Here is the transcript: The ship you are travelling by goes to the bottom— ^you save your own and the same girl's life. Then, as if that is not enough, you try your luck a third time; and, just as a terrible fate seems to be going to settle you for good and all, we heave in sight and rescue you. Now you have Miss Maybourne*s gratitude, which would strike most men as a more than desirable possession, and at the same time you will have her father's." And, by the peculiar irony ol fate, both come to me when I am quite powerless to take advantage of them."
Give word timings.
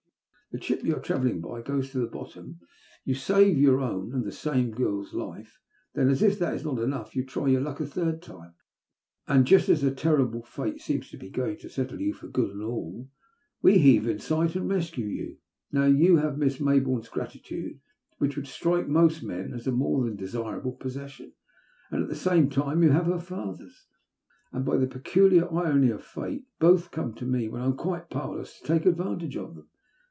The 0.53 0.59
ship 0.59 0.83
you 0.83 0.97
are 0.97 1.01
travelling 1.01 1.39
by 1.39 1.61
goes 1.61 1.91
to 1.91 1.99
the 1.99 2.07
bottom— 2.07 2.59
^you 3.07 3.15
save 3.15 3.57
your 3.57 3.79
own 3.79 4.13
and 4.13 4.25
the 4.25 4.33
same 4.33 4.71
girl's 4.71 5.13
life. 5.13 5.61
Then, 5.93 6.09
as 6.09 6.21
if 6.21 6.37
that 6.39 6.53
is 6.53 6.65
not 6.65 6.77
enough, 6.79 7.15
you 7.15 7.23
try 7.23 7.47
your 7.47 7.61
luck 7.61 7.79
a 7.79 7.85
third 7.85 8.21
time; 8.21 8.55
and, 9.29 9.47
just 9.47 9.69
as 9.69 9.81
a 9.81 9.95
terrible 9.95 10.43
fate 10.43 10.81
seems 10.81 11.09
to 11.11 11.17
be 11.17 11.29
going 11.29 11.55
to 11.59 11.69
settle 11.69 12.01
you 12.01 12.11
for 12.13 12.27
good 12.27 12.51
and 12.51 12.61
all, 12.61 13.09
we 13.61 13.77
heave 13.77 14.05
in 14.09 14.19
sight 14.19 14.57
and 14.57 14.67
rescue 14.67 15.05
you. 15.05 15.37
Now 15.71 15.85
you 15.85 16.17
have 16.17 16.37
Miss 16.37 16.57
Maybourne*s 16.57 17.07
gratitude, 17.07 17.79
which 18.17 18.35
would 18.35 18.47
strike 18.47 18.89
most 18.89 19.23
men 19.23 19.53
as 19.53 19.67
a 19.67 19.71
more 19.71 20.03
than 20.03 20.17
desirable 20.17 20.73
possession, 20.73 21.31
and 21.91 22.03
at 22.03 22.09
the 22.09 22.13
same 22.15 22.49
time 22.49 22.83
you 22.83 22.89
will 22.89 22.95
have 22.95 23.05
her 23.05 23.21
father's." 23.21 23.87
And, 24.51 24.65
by 24.65 24.75
the 24.75 24.87
peculiar 24.87 25.49
irony 25.49 25.93
ol 25.93 25.99
fate, 25.99 26.43
both 26.59 26.91
come 26.91 27.13
to 27.15 27.25
me 27.25 27.47
when 27.47 27.61
I 27.61 27.65
am 27.67 27.77
quite 27.77 28.09
powerless 28.09 28.59
to 28.59 28.67
take 28.67 28.85
advantage 28.85 29.37
of 29.37 29.55
them." 29.55 29.69